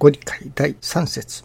[0.00, 1.42] ご理解第三節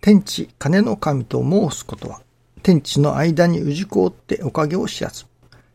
[0.00, 2.20] 天地金の神と申すことは、
[2.62, 5.24] 天地の間に氏子をっておかげを知らず、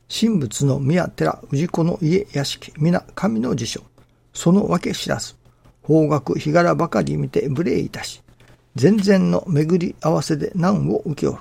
[0.07, 3.81] 神仏の宮寺氏子の家屋敷皆神の辞書、
[4.31, 5.35] そのわけ知らず、
[5.83, 8.23] 方角日柄ばかり見て無礼いたし、
[8.75, 11.39] 全然の巡り合わせで難を受けおる。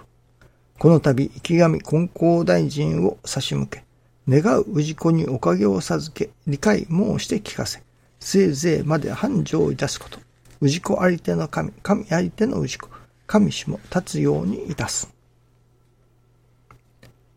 [0.81, 3.85] この度、池上金光大臣を差し向け、
[4.29, 7.85] 願う氏子におかげを授け、理解申して聞かせ、
[8.19, 10.19] せいぜいまで繁盛いたすこと。
[10.63, 12.89] 氏子ありての神、神ありての氏子、
[13.27, 15.13] 神氏も立つようにいたす。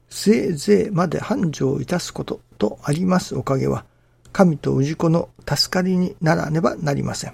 [0.10, 3.86] せいぜいまで繁盛いたすこととありますおかげは、
[4.32, 7.34] 神と氏子の助かりにならねばなりません。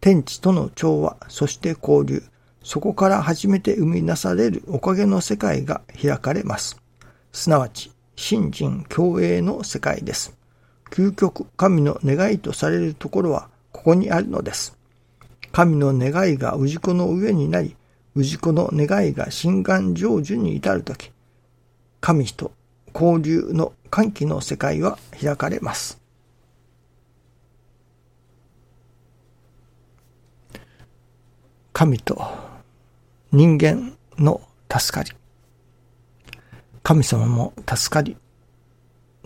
[0.00, 2.22] 天地との調和、そして交流、
[2.62, 6.80] そこから初めて生み出されるおかげの世界が開かれます。
[7.32, 10.36] すなわち、信心共栄の世界です。
[10.90, 14.79] 究極、神の願いとされるところは、ここにあるのです。
[15.52, 17.76] 神の願いが氏子の上になり、
[18.16, 21.10] 氏子の願いが心願成就に至るとき、
[22.00, 22.52] 神と
[22.94, 26.00] 交流の歓喜の世界は開かれます。
[31.72, 32.20] 神と
[33.32, 35.10] 人間の助かり。
[36.82, 38.16] 神様も助かり、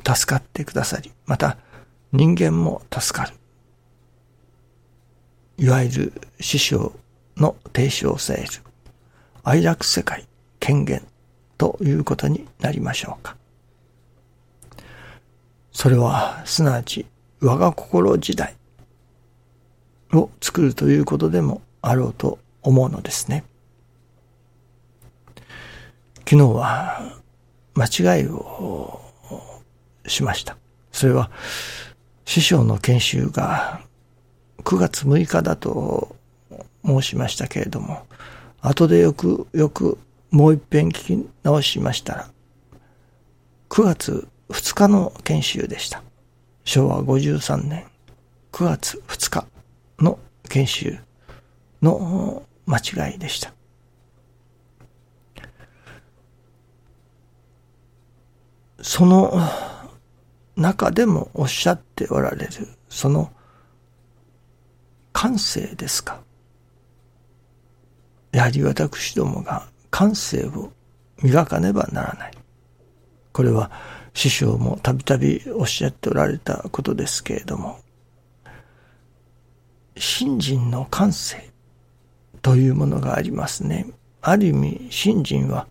[0.07, 1.57] 助かってくださり、また
[2.13, 3.35] 人間も助かる。
[5.57, 6.93] いわゆる師匠
[7.37, 8.43] の提唱せる
[9.43, 10.27] 愛楽世界
[10.59, 11.03] 権限
[11.59, 13.37] ということになりましょうか。
[15.73, 17.07] それはすなわち
[17.41, 18.57] 我が心時代
[20.13, 23.45] を作るということでもあろうと思うのですね。
[26.27, 27.21] 昨日は
[27.75, 29.01] 間違いを
[30.07, 30.57] しました。
[30.93, 31.31] それは
[32.25, 33.83] 師匠の研修が
[34.65, 36.17] 9月6日だと
[36.85, 38.07] 申しましたけれども、
[38.61, 39.99] 後でよくよく
[40.31, 42.31] もう一遍聞き直しましたら、
[43.69, 46.03] 9月2日の研修でした。
[46.65, 47.85] 昭和53年
[48.53, 49.47] 9月2日
[49.99, 50.99] の研修
[51.83, 53.53] の間違いでした。
[58.81, 59.33] その
[60.57, 62.51] 中でもおっしゃっておられる、
[62.89, 63.31] その
[65.25, 66.21] 感性ですか？
[68.31, 70.71] やはり私どもが感性を
[71.23, 72.33] 磨かねばならない。
[73.33, 73.71] これは
[74.13, 77.81] 師匠もたびたびおっしゃっておられたことですけれども、
[79.97, 81.51] 信心の感性
[82.43, 83.87] というものがありますね。
[84.21, 85.67] ある意味、信心は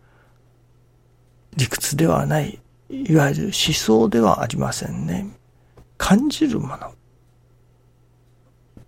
[1.56, 2.60] 理屈ではない、
[2.90, 5.28] いわゆる思想ではありませんね。
[6.00, 6.92] 感じるもの。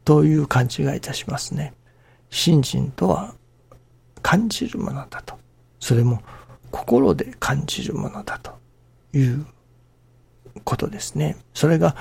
[0.05, 1.73] という感じがいたしますね。
[2.29, 3.35] 信心とは
[4.21, 5.35] 感じるものだと。
[5.79, 6.21] それも
[6.71, 8.53] 心で感じるものだと
[9.13, 9.45] いう
[10.63, 11.37] ことですね。
[11.53, 11.95] それが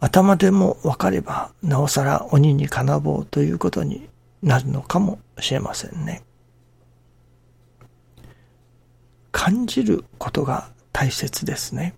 [0.00, 4.08] 頭でも分かれば、なおさら鬼にかなぼうということに
[4.42, 6.22] なるのかもしれませんね。
[9.32, 11.94] 感じることが大切ですね。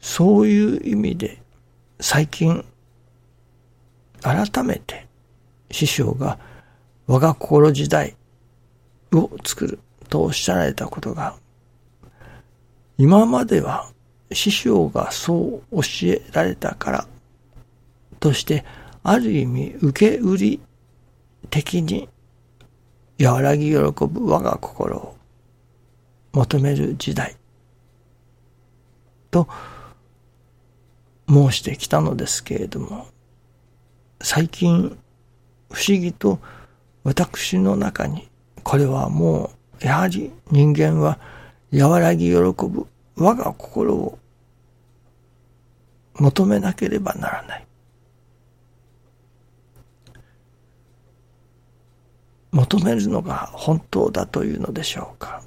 [0.00, 1.42] そういう意味で、
[2.00, 2.64] 最近
[4.24, 5.06] 改めて
[5.70, 6.38] 師匠が
[7.06, 8.16] 我が心時代
[9.12, 11.36] を作るとおっしゃられたことが、
[12.96, 13.90] 今までは
[14.32, 17.06] 師匠がそう教えられたから
[18.18, 18.64] として、
[19.02, 20.60] ある意味受け売り
[21.50, 22.08] 的に
[23.22, 25.16] 和らぎ喜ぶ我が心を
[26.32, 27.36] 求める時代。
[29.30, 29.48] と
[31.28, 33.08] 申してきたのですけれども、
[34.24, 34.96] 最近
[35.70, 36.38] 不思議と
[37.02, 38.26] 私の中に
[38.62, 39.50] これはも
[39.82, 41.18] うやはり人間は
[41.70, 42.86] 和らぎ喜ぶ
[43.16, 44.18] 我が心を
[46.14, 47.66] 求めなければならない。
[52.50, 55.42] 求めるのが本当だというのでしょうか。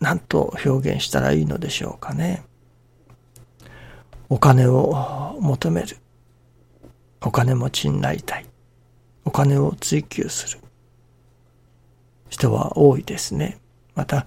[0.00, 2.42] 何と表現したらいいのでしょうかね。
[4.30, 5.98] お金を求める。
[7.24, 8.46] お金持ちになりたい。
[9.24, 10.58] お金を追求する。
[12.28, 13.58] 人は多いですね。
[13.94, 14.26] また、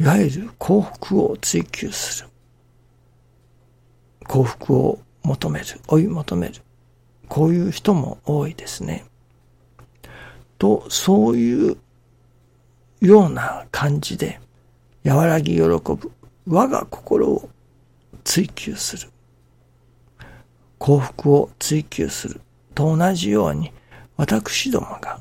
[0.00, 2.28] いわゆる幸福を追求する。
[4.26, 6.54] 幸福を求める、追い求める。
[7.28, 9.04] こういう人も多いですね。
[10.58, 11.76] と、そういう
[13.00, 14.40] ような感じで、
[15.04, 16.10] 和らぎ喜ぶ
[16.48, 17.48] 我が心を
[18.24, 19.12] 追求する。
[20.78, 22.40] 幸福を追求する
[22.74, 23.72] と同じように
[24.16, 25.20] 私どもが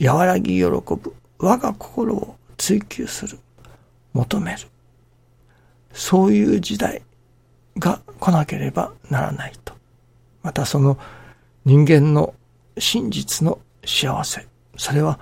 [0.00, 3.38] 和らぎ喜ぶ我が心を追求する
[4.12, 4.58] 求める。
[5.92, 7.02] そういう時代
[7.78, 9.74] が来なければならないと。
[10.42, 10.98] またその
[11.64, 12.34] 人間の
[12.78, 14.46] 真実の幸せ。
[14.76, 15.18] それは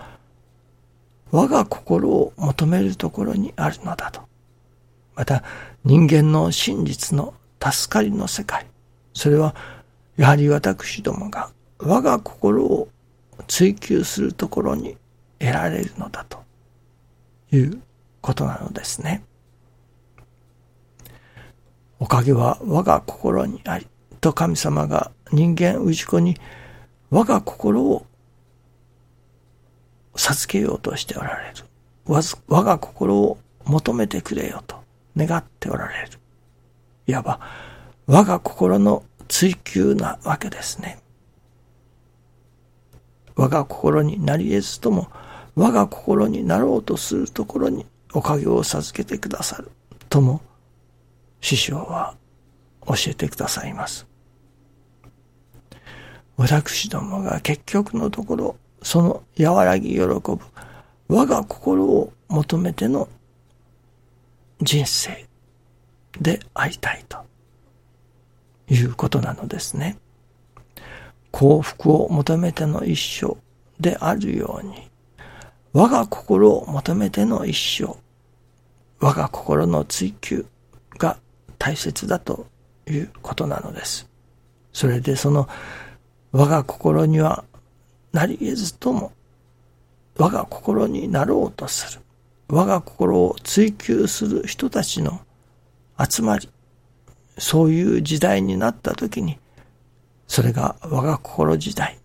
[1.30, 4.22] 我が心を求めるところにあるのだと。
[5.14, 5.42] また
[5.84, 8.66] 人間の真実の助かりの世界。
[9.14, 9.54] それは
[10.16, 12.88] やはり私どもが我が心を
[13.46, 14.96] 追求するところに
[15.38, 16.42] 得られるのだと
[17.50, 17.80] いう
[18.20, 19.24] ことなのですね。
[21.98, 23.86] おかげは我が心にあり、
[24.20, 26.36] と神様が人間氏子に
[27.10, 28.06] 我が心を
[30.16, 31.64] 授けようとしておられる。
[32.06, 34.76] 我が心を求めてくれよと
[35.16, 36.18] 願っておられる。
[37.06, 37.40] いわば
[38.06, 40.98] 我が心の追求なわけですね。
[43.34, 45.08] 我が心になり得ずとも、
[45.54, 49.70] 我が心になろうとするところにおかげを授けてくださる
[50.08, 50.40] とも、
[51.40, 52.14] 師匠は
[52.86, 54.06] 教えてくださいます。
[56.36, 60.38] 私どもが結局のところ、その和らぎ喜ぶ
[61.08, 63.08] 我が心を求めての
[64.60, 65.26] 人生
[66.20, 67.18] でありたいと
[68.68, 69.98] いうことなのですね。
[71.30, 73.36] 幸福を求めての一生
[73.80, 74.90] であるように、
[75.72, 77.96] 我が心を求めての一生、
[79.00, 80.46] 我が心の追求
[80.98, 81.18] が
[81.58, 82.46] 大切だと
[82.88, 84.08] いうことなのです。
[84.72, 85.48] それでその
[86.32, 87.44] 我が心には
[88.12, 89.12] なり得ずとも
[90.16, 92.00] 我が心になろうとする
[92.48, 95.20] 我が心を追求する人たちの
[95.98, 96.48] 集まり
[97.38, 99.38] そういう時代になった時に
[100.26, 101.98] それが我が心時代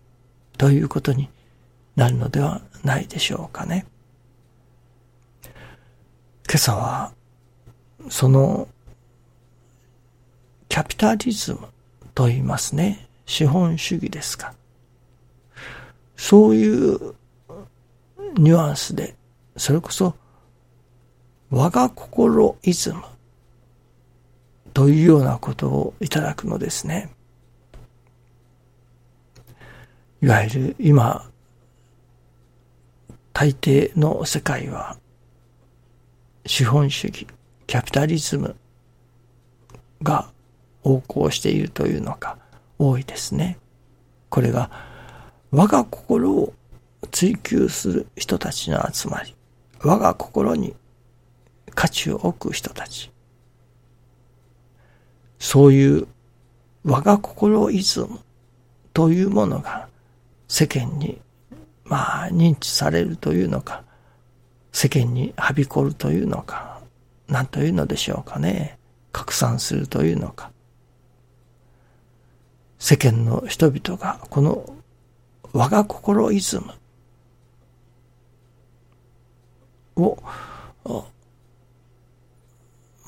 [0.56, 1.28] ということに
[1.96, 3.86] なるのではないでしょうかね。
[5.44, 7.12] 今朝は、
[8.08, 8.68] その、
[10.68, 11.60] キャピタリズム
[12.14, 13.08] と言いますね。
[13.26, 14.54] 資本主義ですか。
[16.16, 17.14] そういう
[18.36, 19.14] ニュアンスで、
[19.56, 20.14] それこそ、
[21.50, 23.02] 我が心イズム
[24.72, 27.10] というようなことをいただくのですね。
[30.22, 31.30] いわゆる今、
[33.32, 34.98] 大抵の世界は
[36.46, 37.26] 資本主義、
[37.66, 38.56] キャピタリズム
[40.02, 40.30] が
[40.84, 42.38] 横行しているというのが
[42.78, 43.58] 多いですね。
[44.28, 44.70] これが
[45.50, 46.52] 我が心を
[47.10, 49.34] 追求する人たちの集まり、
[49.82, 50.74] 我が心に
[51.74, 53.10] 価値を置く人たち、
[55.50, 56.06] そういう
[56.84, 58.20] 我が心イズム
[58.94, 59.88] というものが
[60.46, 61.20] 世間に、
[61.84, 63.82] まあ、認知されるというのか、
[64.70, 66.80] 世間にはびこるというのか、
[67.26, 68.78] 何というのでしょうかね。
[69.10, 70.52] 拡散するというのか。
[72.78, 74.72] 世間の人々がこの
[75.52, 76.72] 我が心イズム
[79.96, 80.16] を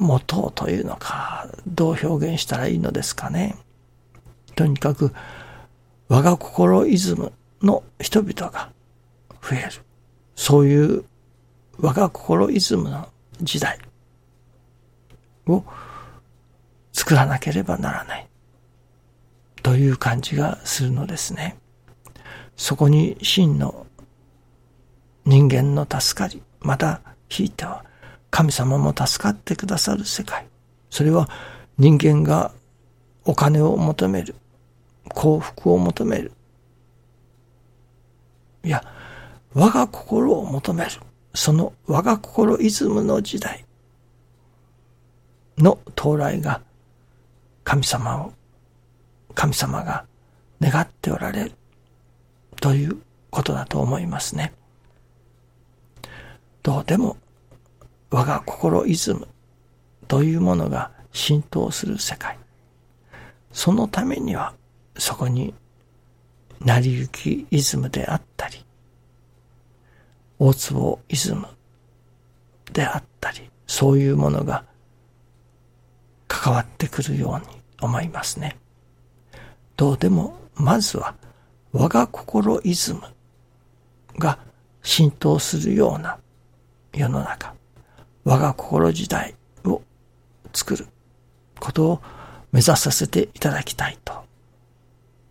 [0.02, 3.56] 持というのか、どう表現したらいいのですかね。
[4.54, 5.12] とにかく
[6.08, 7.32] 我が心イズム
[7.62, 8.70] の人々が
[9.42, 9.82] 増える。
[10.36, 11.04] そういう
[11.78, 13.08] 我が心イズムの
[13.40, 13.78] 時代
[15.46, 15.64] を
[16.92, 18.28] 作らなければならない。
[19.62, 21.56] という感じがするのですね。
[22.56, 23.86] そこに真の
[25.24, 27.84] 人間の助かり、またひいては
[28.32, 30.46] 神様も助かってくださる世界。
[30.88, 31.28] それは
[31.76, 32.50] 人間が
[33.26, 34.34] お金を求める、
[35.10, 36.32] 幸福を求める。
[38.64, 38.82] いや、
[39.52, 40.90] 我が心を求める。
[41.34, 43.66] その我が心イズムの時代
[45.58, 46.62] の到来が
[47.64, 48.32] 神様を、
[49.34, 50.06] 神様が
[50.58, 51.52] 願っておられる
[52.62, 52.96] という
[53.28, 54.54] ことだと思いますね。
[56.62, 57.18] どうでも
[58.12, 59.26] 我が心イズム
[60.06, 62.38] というものが浸透する世界。
[63.52, 64.54] そのためには
[64.98, 65.54] そこに
[66.60, 68.64] 成り行きイズムであったり、
[70.38, 71.48] 大坪イズム
[72.70, 74.64] であったり、そういうものが
[76.28, 78.58] 関わってくるように思いますね。
[79.74, 81.14] どうでも、まずは
[81.72, 83.00] 我が心イズム
[84.18, 84.38] が
[84.82, 86.18] 浸透するような
[86.92, 87.54] 世の中、
[88.24, 89.82] 我が心時代を
[90.52, 90.86] 作る
[91.58, 92.02] ことを
[92.52, 94.24] 目指させていただきたいと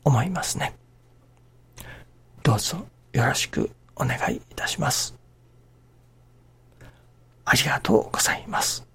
[0.04, 0.76] 思いますね。
[2.44, 5.16] どうぞよろしくお願いいたします。
[7.46, 8.91] ありがとうございます。